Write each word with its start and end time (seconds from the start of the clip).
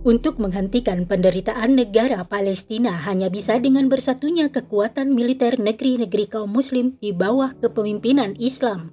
Untuk 0.00 0.40
menghentikan 0.40 1.04
penderitaan 1.04 1.76
negara 1.76 2.24
Palestina 2.24 2.96
hanya 3.04 3.28
bisa 3.28 3.60
dengan 3.60 3.92
bersatunya 3.92 4.48
kekuatan 4.48 5.12
militer 5.12 5.60
negeri-negeri 5.60 6.24
kaum 6.24 6.48
muslim 6.48 6.96
di 7.04 7.12
bawah 7.12 7.52
kepemimpinan 7.60 8.32
Islam. 8.40 8.88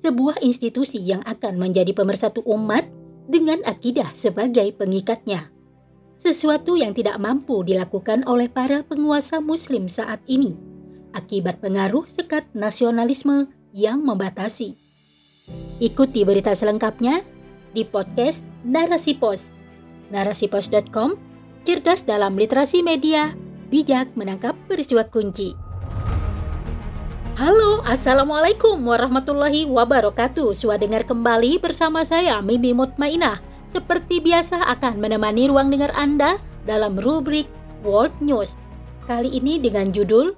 Sebuah 0.00 0.40
institusi 0.40 1.04
yang 1.04 1.20
akan 1.28 1.60
menjadi 1.60 1.92
pemersatu 1.92 2.40
umat 2.48 2.88
dengan 3.28 3.60
akidah 3.68 4.08
sebagai 4.16 4.72
pengikatnya. 4.72 5.52
Sesuatu 6.16 6.80
yang 6.80 6.96
tidak 6.96 7.20
mampu 7.20 7.60
dilakukan 7.60 8.24
oleh 8.24 8.48
para 8.48 8.80
penguasa 8.88 9.44
muslim 9.44 9.84
saat 9.84 10.24
ini 10.24 10.56
akibat 11.16 11.64
pengaruh 11.64 12.04
sekat 12.04 12.44
nasionalisme 12.52 13.48
yang 13.72 14.04
membatasi. 14.04 14.76
Ikuti 15.80 16.24
berita 16.24 16.52
selengkapnya 16.52 17.24
di 17.72 17.84
podcast 17.84 18.44
Narasi 18.64 19.16
Pos 19.16 19.55
narasipos.com, 20.10 21.18
cerdas 21.66 22.06
dalam 22.06 22.38
literasi 22.38 22.82
media, 22.82 23.34
bijak 23.68 24.12
menangkap 24.14 24.54
peristiwa 24.70 25.06
kunci. 25.06 25.56
Halo, 27.36 27.84
Assalamualaikum 27.84 28.80
warahmatullahi 28.80 29.68
wabarakatuh. 29.68 30.56
Sudah 30.56 30.80
dengar 30.80 31.04
kembali 31.04 31.60
bersama 31.60 32.00
saya, 32.00 32.40
Mimi 32.40 32.72
Mutmainah. 32.72 33.44
Seperti 33.68 34.24
biasa 34.24 34.72
akan 34.72 34.96
menemani 34.96 35.52
ruang 35.52 35.68
dengar 35.68 35.92
Anda 35.92 36.40
dalam 36.64 36.96
rubrik 36.96 37.44
World 37.84 38.16
News. 38.24 38.56
Kali 39.04 39.36
ini 39.36 39.60
dengan 39.60 39.92
judul 39.92 40.32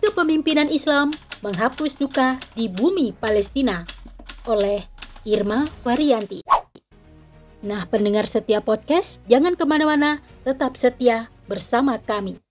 Kepemimpinan 0.00 0.72
Islam 0.72 1.12
Menghapus 1.44 2.00
Duka 2.00 2.40
di 2.56 2.72
Bumi 2.72 3.12
Palestina 3.12 3.84
oleh 4.48 4.82
Irma 5.28 5.68
Varianti. 5.84 6.51
Nah, 7.62 7.86
pendengar 7.86 8.26
setia 8.26 8.58
podcast, 8.58 9.22
jangan 9.30 9.54
ke 9.54 9.62
mana-mana, 9.62 10.18
tetap 10.42 10.74
setia 10.74 11.30
bersama 11.46 11.94
kami. 11.94 12.42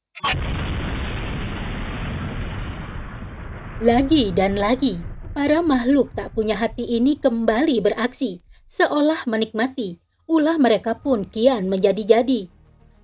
Lagi 3.83 4.31
dan 4.31 4.55
lagi, 4.55 5.03
para 5.35 5.59
makhluk 5.59 6.15
tak 6.15 6.31
punya 6.31 6.55
hati 6.55 6.87
ini 6.87 7.19
kembali 7.19 7.83
beraksi, 7.83 8.39
seolah 8.71 9.27
menikmati, 9.27 9.99
ulah 10.31 10.55
mereka 10.55 10.95
pun 10.95 11.27
kian 11.27 11.67
menjadi-jadi. 11.67 12.47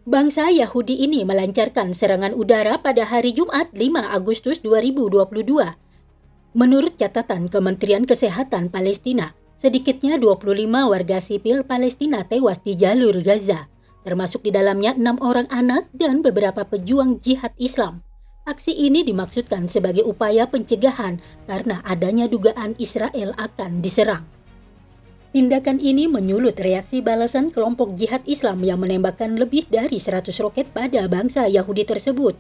Bangsa 0.08 0.48
Yahudi 0.48 1.04
ini 1.04 1.28
melancarkan 1.28 1.92
serangan 1.92 2.32
udara 2.32 2.80
pada 2.80 3.04
hari 3.04 3.36
Jumat 3.36 3.68
5 3.76 3.84
Agustus 4.16 4.64
2022. 4.64 5.28
Menurut 6.56 6.96
catatan 6.96 7.52
Kementerian 7.52 8.08
Kesehatan 8.08 8.72
Palestina, 8.72 9.36
Sedikitnya 9.58 10.22
25 10.22 10.70
warga 10.70 11.18
sipil 11.18 11.66
Palestina 11.66 12.22
tewas 12.22 12.62
di 12.62 12.78
jalur 12.78 13.18
Gaza, 13.26 13.66
termasuk 14.06 14.46
di 14.46 14.54
dalamnya 14.54 14.94
enam 14.94 15.18
orang 15.18 15.50
anak 15.50 15.90
dan 15.98 16.22
beberapa 16.22 16.62
pejuang 16.62 17.18
jihad 17.18 17.58
Islam. 17.58 18.06
Aksi 18.46 18.70
ini 18.70 19.02
dimaksudkan 19.02 19.66
sebagai 19.66 20.06
upaya 20.06 20.46
pencegahan 20.46 21.18
karena 21.50 21.82
adanya 21.90 22.30
dugaan 22.30 22.78
Israel 22.78 23.34
akan 23.42 23.82
diserang. 23.82 24.30
Tindakan 25.34 25.82
ini 25.82 26.06
menyulut 26.06 26.62
reaksi 26.62 27.02
balasan 27.02 27.50
kelompok 27.50 27.98
jihad 27.98 28.22
Islam 28.30 28.62
yang 28.62 28.78
menembakkan 28.78 29.42
lebih 29.42 29.66
dari 29.74 29.98
100 29.98 30.38
roket 30.38 30.70
pada 30.70 31.10
bangsa 31.10 31.50
Yahudi 31.50 31.82
tersebut. 31.82 32.38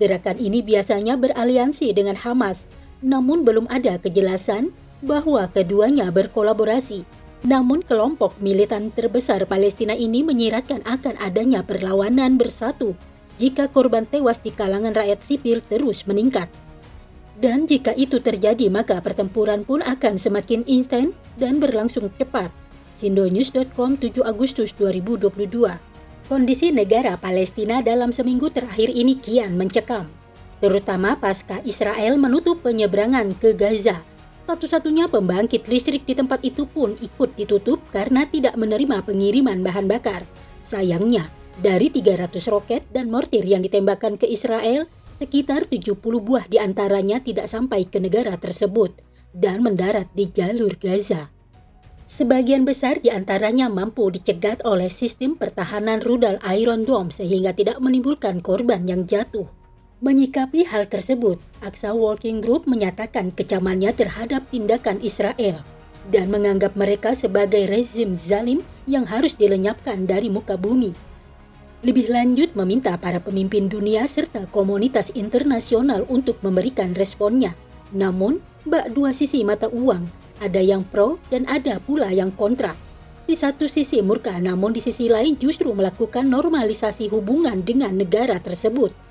Gerakan 0.00 0.40
ini 0.40 0.64
biasanya 0.64 1.20
beraliansi 1.20 1.92
dengan 1.92 2.16
Hamas, 2.16 2.64
namun 3.04 3.44
belum 3.44 3.68
ada 3.68 4.00
kejelasan 4.00 4.72
bahwa 5.04 5.44
keduanya 5.52 6.08
berkolaborasi. 6.08 7.04
Namun 7.44 7.84
kelompok 7.84 8.32
militan 8.40 8.88
terbesar 8.88 9.44
Palestina 9.44 9.92
ini 9.92 10.24
menyiratkan 10.24 10.80
akan 10.88 11.20
adanya 11.20 11.60
perlawanan 11.60 12.40
bersatu 12.40 12.96
jika 13.36 13.68
korban 13.68 14.08
tewas 14.08 14.40
di 14.40 14.48
kalangan 14.48 14.96
rakyat 14.96 15.20
sipil 15.20 15.60
terus 15.60 16.08
meningkat. 16.08 16.48
Dan 17.36 17.68
jika 17.68 17.92
itu 17.92 18.16
terjadi 18.24 18.72
maka 18.72 18.96
pertempuran 19.04 19.68
pun 19.68 19.84
akan 19.84 20.16
semakin 20.16 20.64
intens 20.64 21.12
dan 21.36 21.60
berlangsung 21.60 22.08
cepat. 22.16 22.48
Sindonews.com 22.96 24.00
7 24.00 24.24
Agustus 24.24 24.72
2022 24.80 25.28
Kondisi 26.24 26.72
negara 26.72 27.20
Palestina 27.20 27.84
dalam 27.84 28.08
seminggu 28.08 28.48
terakhir 28.48 28.88
ini 28.88 29.20
kian 29.20 29.60
mencekam, 29.60 30.08
terutama 30.62 31.20
pasca 31.20 31.60
Israel 31.68 32.16
menutup 32.16 32.64
penyeberangan 32.64 33.36
ke 33.36 33.52
Gaza 33.52 34.00
satu-satunya 34.44 35.08
pembangkit 35.08 35.64
listrik 35.66 36.04
di 36.04 36.12
tempat 36.12 36.44
itu 36.44 36.68
pun 36.68 36.94
ikut 37.00 37.32
ditutup 37.36 37.80
karena 37.90 38.28
tidak 38.28 38.54
menerima 38.60 39.00
pengiriman 39.04 39.64
bahan 39.64 39.88
bakar. 39.88 40.22
Sayangnya, 40.60 41.28
dari 41.60 41.88
300 41.88 42.52
roket 42.52 42.84
dan 42.92 43.08
mortir 43.08 43.44
yang 43.44 43.64
ditembakkan 43.64 44.20
ke 44.20 44.28
Israel, 44.28 44.84
sekitar 45.16 45.64
70 45.64 45.96
buah 45.98 46.44
di 46.50 46.60
antaranya 46.60 47.22
tidak 47.24 47.48
sampai 47.48 47.88
ke 47.88 48.02
negara 48.02 48.36
tersebut 48.36 48.92
dan 49.32 49.64
mendarat 49.64 50.10
di 50.12 50.28
jalur 50.30 50.76
Gaza. 50.76 51.32
Sebagian 52.04 52.68
besar 52.68 53.00
di 53.00 53.08
antaranya 53.08 53.72
mampu 53.72 54.12
dicegat 54.12 54.60
oleh 54.68 54.92
sistem 54.92 55.40
pertahanan 55.40 56.04
rudal 56.04 56.36
Iron 56.52 56.84
Dome 56.84 57.08
sehingga 57.08 57.56
tidak 57.56 57.80
menimbulkan 57.80 58.44
korban 58.44 58.84
yang 58.84 59.08
jatuh. 59.08 59.48
Menyikapi 60.04 60.68
hal 60.68 60.84
tersebut, 60.84 61.40
Aksa 61.64 61.96
Working 61.96 62.44
Group 62.44 62.68
menyatakan 62.68 63.32
kecamannya 63.32 63.88
terhadap 63.96 64.44
tindakan 64.52 65.00
Israel 65.00 65.64
dan 66.12 66.28
menganggap 66.28 66.76
mereka 66.76 67.16
sebagai 67.16 67.64
rezim 67.64 68.12
zalim 68.12 68.60
yang 68.84 69.08
harus 69.08 69.32
dilenyapkan 69.32 70.04
dari 70.04 70.28
muka 70.28 70.60
bumi. 70.60 70.92
Lebih 71.80 72.12
lanjut 72.12 72.52
meminta 72.52 72.92
para 73.00 73.16
pemimpin 73.16 73.64
dunia 73.72 74.04
serta 74.04 74.44
komunitas 74.52 75.08
internasional 75.16 76.04
untuk 76.12 76.36
memberikan 76.44 76.92
responnya. 76.92 77.56
Namun, 77.88 78.44
bak 78.68 78.92
dua 78.92 79.16
sisi 79.16 79.40
mata 79.40 79.72
uang, 79.72 80.04
ada 80.44 80.60
yang 80.60 80.84
pro 80.84 81.16
dan 81.32 81.48
ada 81.48 81.80
pula 81.80 82.12
yang 82.12 82.28
kontra. 82.36 82.76
Di 83.24 83.32
satu 83.32 83.64
sisi 83.64 84.04
murka, 84.04 84.36
namun 84.36 84.76
di 84.76 84.84
sisi 84.84 85.08
lain 85.08 85.40
justru 85.40 85.72
melakukan 85.72 86.28
normalisasi 86.28 87.08
hubungan 87.08 87.64
dengan 87.64 87.96
negara 87.96 88.36
tersebut. 88.36 89.03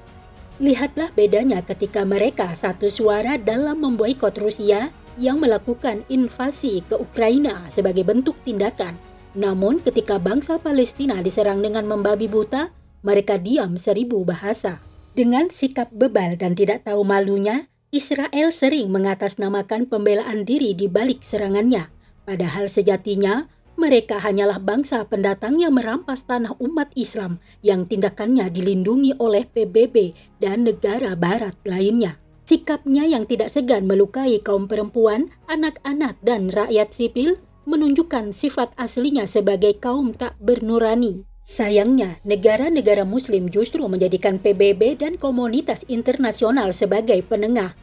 Lihatlah 0.64 1.12
bedanya 1.12 1.60
ketika 1.60 2.08
mereka 2.08 2.56
satu 2.56 2.88
suara 2.88 3.36
dalam 3.36 3.84
memboikot 3.84 4.32
Rusia 4.40 4.96
yang 5.20 5.44
melakukan 5.44 6.08
invasi 6.08 6.80
ke 6.88 6.96
Ukraina 6.96 7.68
sebagai 7.68 8.08
bentuk 8.08 8.40
tindakan. 8.48 8.96
Namun 9.36 9.84
ketika 9.84 10.16
bangsa 10.16 10.56
Palestina 10.64 11.20
diserang 11.20 11.60
dengan 11.60 11.84
membabi 11.84 12.32
buta, 12.32 12.72
mereka 13.04 13.36
diam 13.36 13.76
seribu 13.76 14.24
bahasa. 14.24 14.80
Dengan 15.12 15.52
sikap 15.52 15.92
bebal 15.92 16.40
dan 16.40 16.56
tidak 16.56 16.88
tahu 16.88 17.04
malunya, 17.04 17.68
Israel 17.92 18.56
sering 18.56 18.88
mengatasnamakan 18.88 19.92
pembelaan 19.92 20.48
diri 20.48 20.72
di 20.72 20.88
balik 20.88 21.28
serangannya. 21.28 21.92
Padahal 22.24 22.72
sejatinya 22.72 23.52
mereka 23.74 24.22
hanyalah 24.22 24.62
bangsa 24.62 25.02
pendatang 25.10 25.58
yang 25.58 25.74
merampas 25.74 26.24
tanah 26.24 26.54
umat 26.62 26.94
Islam 26.94 27.42
yang 27.66 27.90
tindakannya 27.90 28.54
dilindungi 28.54 29.18
oleh 29.18 29.50
PBB 29.50 30.14
dan 30.38 30.64
negara 30.70 31.18
barat 31.18 31.58
lainnya. 31.66 32.22
Sikapnya 32.44 33.08
yang 33.08 33.24
tidak 33.26 33.50
segan 33.50 33.88
melukai 33.88 34.38
kaum 34.44 34.68
perempuan, 34.68 35.32
anak-anak, 35.48 36.20
dan 36.22 36.52
rakyat 36.52 36.92
sipil 36.92 37.40
menunjukkan 37.64 38.36
sifat 38.36 38.76
aslinya 38.76 39.24
sebagai 39.24 39.80
kaum 39.80 40.12
tak 40.12 40.36
bernurani. 40.44 41.24
Sayangnya, 41.44 42.20
negara-negara 42.24 43.04
muslim 43.04 43.52
justru 43.52 43.84
menjadikan 43.88 44.40
PBB 44.40 45.00
dan 45.00 45.20
komunitas 45.20 45.84
internasional 45.92 46.72
sebagai 46.72 47.20
penengah. 47.24 47.76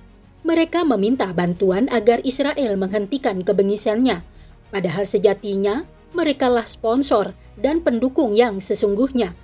Mereka 0.45 0.89
meminta 0.89 1.29
bantuan 1.37 1.85
agar 1.93 2.25
Israel 2.25 2.81
menghentikan 2.81 3.45
kebengisannya, 3.45 4.25
Padahal 4.71 5.03
sejatinya 5.07 5.83
merekalah 6.15 6.67
sponsor 6.67 7.35
dan 7.59 7.83
pendukung 7.83 8.35
yang 8.35 8.59
sesungguhnya. 8.59 9.35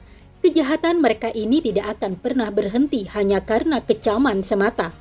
Kejahatan 0.43 1.03
mereka 1.03 1.31
ini 1.35 1.59
tidak 1.59 1.99
akan 1.99 2.15
pernah 2.19 2.55
berhenti 2.55 3.07
hanya 3.11 3.43
karena 3.43 3.83
kecaman 3.83 4.47
semata. 4.47 4.95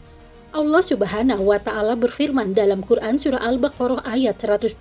Allah 0.55 0.81
Subhanahu 0.81 1.51
wa 1.51 1.59
taala 1.59 1.93
berfirman 1.93 2.55
dalam 2.55 2.81
Quran 2.81 3.19
surah 3.19 3.43
Al-Baqarah 3.43 4.07
ayat 4.07 4.39
120 4.41 4.79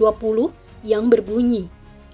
yang 0.86 1.10
berbunyi, 1.10 1.68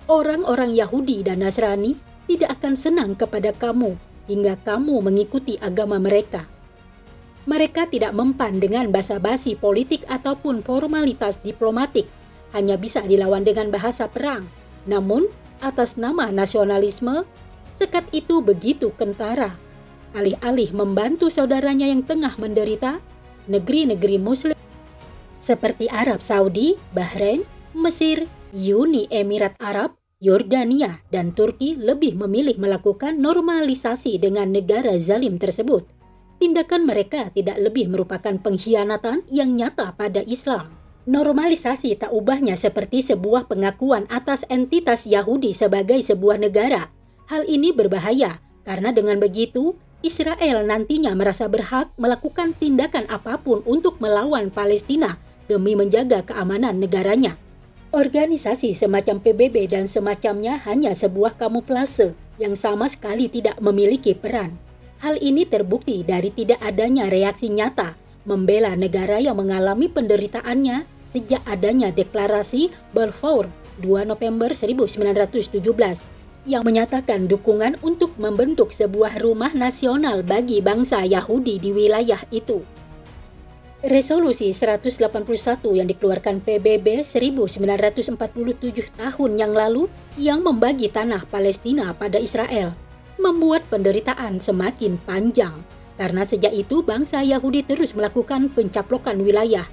"Orang-orang 0.08 0.74
Yahudi 0.74 1.22
dan 1.22 1.44
Nasrani 1.44 1.94
tidak 2.26 2.58
akan 2.58 2.74
senang 2.74 3.12
kepada 3.14 3.52
kamu 3.54 3.94
hingga 4.26 4.58
kamu 4.64 4.98
mengikuti 5.04 5.60
agama 5.60 6.00
mereka." 6.00 6.48
Mereka 7.44 7.92
tidak 7.92 8.16
mempan 8.16 8.58
dengan 8.58 8.88
basa-basi 8.88 9.54
politik 9.54 10.08
ataupun 10.08 10.64
formalitas 10.64 11.38
diplomatik 11.40 12.08
hanya 12.56 12.78
bisa 12.78 13.02
dilawan 13.04 13.46
dengan 13.46 13.70
bahasa 13.70 14.06
perang. 14.10 14.46
Namun, 14.88 15.28
atas 15.60 15.94
nama 16.00 16.32
nasionalisme, 16.32 17.24
sekat 17.76 18.08
itu 18.10 18.40
begitu 18.40 18.90
kentara. 18.96 19.54
Alih-alih 20.16 20.74
membantu 20.74 21.30
saudaranya 21.30 21.86
yang 21.86 22.02
tengah 22.02 22.34
menderita, 22.40 22.98
negeri-negeri 23.46 24.18
Muslim 24.18 24.58
seperti 25.40 25.88
Arab 25.88 26.20
Saudi, 26.20 26.76
Bahrain, 26.92 27.42
Mesir, 27.72 28.28
Uni 28.52 29.08
Emirat 29.08 29.56
Arab, 29.56 29.96
Yordania, 30.20 31.00
dan 31.08 31.32
Turki 31.32 31.80
lebih 31.80 32.12
memilih 32.20 32.60
melakukan 32.60 33.16
normalisasi 33.16 34.20
dengan 34.20 34.52
negara 34.52 35.00
zalim 35.00 35.40
tersebut. 35.40 35.88
Tindakan 36.36 36.84
mereka 36.84 37.32
tidak 37.32 37.56
lebih 37.56 37.88
merupakan 37.88 38.36
pengkhianatan 38.36 39.24
yang 39.32 39.56
nyata 39.56 39.96
pada 39.96 40.20
Islam. 40.28 40.79
Normalisasi 41.10 41.98
tak 41.98 42.14
ubahnya 42.14 42.54
seperti 42.54 43.02
sebuah 43.02 43.50
pengakuan 43.50 44.06
atas 44.14 44.46
entitas 44.46 45.10
Yahudi 45.10 45.50
sebagai 45.50 45.98
sebuah 45.98 46.38
negara. 46.38 46.86
Hal 47.26 47.50
ini 47.50 47.74
berbahaya 47.74 48.38
karena 48.62 48.94
dengan 48.94 49.18
begitu 49.18 49.74
Israel 50.06 50.62
nantinya 50.62 51.10
merasa 51.18 51.50
berhak 51.50 51.90
melakukan 51.98 52.54
tindakan 52.54 53.10
apa 53.10 53.42
pun 53.42 53.58
untuk 53.66 53.98
melawan 53.98 54.54
Palestina 54.54 55.18
demi 55.50 55.74
menjaga 55.74 56.22
keamanan 56.22 56.78
negaranya. 56.78 57.34
Organisasi 57.90 58.70
semacam 58.70 59.18
PBB 59.18 59.66
dan 59.66 59.90
semacamnya 59.90 60.62
hanya 60.62 60.94
sebuah 60.94 61.34
kamuflase 61.34 62.14
yang 62.38 62.54
sama 62.54 62.86
sekali 62.86 63.26
tidak 63.26 63.58
memiliki 63.58 64.14
peran. 64.14 64.54
Hal 65.02 65.18
ini 65.18 65.42
terbukti 65.42 66.06
dari 66.06 66.30
tidak 66.30 66.62
adanya 66.62 67.10
reaksi 67.10 67.50
nyata 67.50 67.98
membela 68.22 68.78
negara 68.78 69.18
yang 69.18 69.34
mengalami 69.42 69.90
penderitaannya 69.90 70.99
sejak 71.10 71.42
adanya 71.44 71.90
deklarasi 71.90 72.70
Balfour 72.94 73.50
2 73.82 74.06
November 74.06 74.54
1917 74.54 75.58
yang 76.48 76.64
menyatakan 76.64 77.28
dukungan 77.28 77.76
untuk 77.84 78.16
membentuk 78.16 78.72
sebuah 78.72 79.20
rumah 79.20 79.52
nasional 79.52 80.24
bagi 80.24 80.64
bangsa 80.64 81.04
Yahudi 81.04 81.60
di 81.60 81.70
wilayah 81.74 82.22
itu. 82.32 82.64
Resolusi 83.80 84.52
181 84.52 85.00
yang 85.72 85.88
dikeluarkan 85.88 86.44
PBB 86.44 87.00
1947 87.00 88.12
tahun 88.92 89.30
yang 89.40 89.56
lalu 89.56 89.88
yang 90.20 90.44
membagi 90.44 90.92
tanah 90.92 91.24
Palestina 91.32 91.96
pada 91.96 92.20
Israel 92.20 92.76
membuat 93.16 93.64
penderitaan 93.72 94.40
semakin 94.40 95.00
panjang 95.08 95.64
karena 95.96 96.24
sejak 96.24 96.52
itu 96.52 96.84
bangsa 96.84 97.24
Yahudi 97.24 97.64
terus 97.64 97.92
melakukan 97.96 98.52
pencaplokan 98.52 99.20
wilayah. 99.20 99.64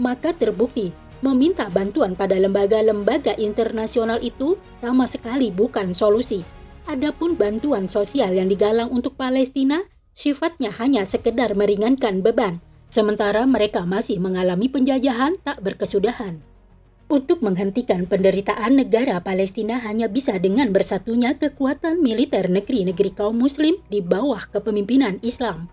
Maka 0.00 0.32
terbukti 0.32 0.92
meminta 1.22 1.70
bantuan 1.70 2.18
pada 2.18 2.34
lembaga-lembaga 2.34 3.38
internasional 3.38 4.18
itu 4.24 4.58
sama 4.82 5.06
sekali 5.06 5.52
bukan 5.52 5.94
solusi. 5.94 6.42
Adapun 6.90 7.38
bantuan 7.38 7.86
sosial 7.86 8.34
yang 8.34 8.50
digalang 8.50 8.90
untuk 8.90 9.14
Palestina 9.14 9.86
sifatnya 10.12 10.74
hanya 10.82 11.06
sekedar 11.06 11.54
meringankan 11.54 12.20
beban 12.20 12.58
sementara 12.92 13.46
mereka 13.48 13.86
masih 13.86 14.18
mengalami 14.18 14.68
penjajahan 14.68 15.38
tak 15.40 15.62
berkesudahan. 15.64 16.42
Untuk 17.12 17.44
menghentikan 17.44 18.08
penderitaan 18.08 18.76
negara 18.76 19.20
Palestina 19.20 19.76
hanya 19.84 20.08
bisa 20.08 20.36
dengan 20.40 20.72
bersatunya 20.72 21.36
kekuatan 21.36 22.00
militer 22.00 22.48
negeri-negeri 22.48 23.12
kaum 23.12 23.36
muslim 23.36 23.76
di 23.92 24.00
bawah 24.00 24.48
kepemimpinan 24.48 25.20
Islam. 25.20 25.68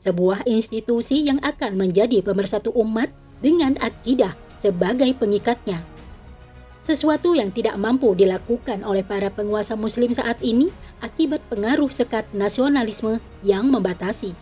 Sebuah 0.00 0.48
institusi 0.48 1.28
yang 1.28 1.36
akan 1.44 1.76
menjadi 1.76 2.24
pemersatu 2.24 2.72
umat 2.72 3.12
dengan 3.40 3.76
akidah 3.80 4.36
sebagai 4.60 5.12
pengikatnya. 5.16 5.80
Sesuatu 6.80 7.36
yang 7.36 7.52
tidak 7.52 7.76
mampu 7.76 8.16
dilakukan 8.16 8.84
oleh 8.84 9.04
para 9.04 9.28
penguasa 9.28 9.76
muslim 9.76 10.12
saat 10.16 10.40
ini 10.40 10.72
akibat 11.04 11.44
pengaruh 11.52 11.92
sekat 11.92 12.24
nasionalisme 12.32 13.20
yang 13.44 13.68
membatasi 13.68 14.32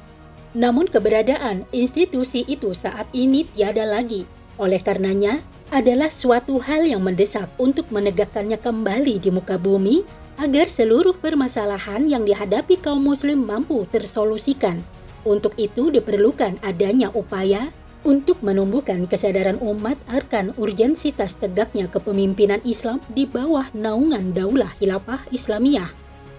namun 0.57 0.89
keberadaan 0.89 1.69
institusi 1.77 2.45
itu 2.49 2.73
saat 2.73 3.09
ini 3.13 3.45
tiada 3.53 3.85
lagi. 3.85 4.25
Oleh 4.57 4.81
karenanya, 4.81 5.45
adalah 5.69 6.09
suatu 6.09 6.57
hal 6.65 6.89
yang 6.89 7.05
mendesak 7.05 7.47
untuk 7.61 7.93
menegakkannya 7.93 8.57
kembali 8.57 9.21
di 9.21 9.29
muka 9.29 9.61
bumi 9.61 10.01
agar 10.41 10.65
seluruh 10.65 11.13
permasalahan 11.21 12.09
yang 12.09 12.25
dihadapi 12.25 12.81
kaum 12.81 13.05
muslim 13.05 13.45
mampu 13.45 13.85
tersolusikan. 13.93 14.81
Untuk 15.29 15.53
itu 15.61 15.93
diperlukan 15.93 16.57
adanya 16.65 17.13
upaya 17.13 17.69
untuk 18.07 18.39
menumbuhkan 18.47 19.11
kesadaran 19.11 19.59
umat 19.59 19.99
akan 20.07 20.55
urgensitas 20.55 21.35
tegaknya 21.35 21.91
kepemimpinan 21.91 22.63
Islam 22.63 23.03
di 23.11 23.27
bawah 23.27 23.67
naungan 23.75 24.31
daulah 24.31 24.71
hilafah 24.79 25.27
Islamiyah. 25.35 25.91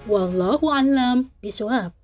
Wallahu 0.07 0.71
a'lam 0.71 1.29
bishawab. 1.43 1.98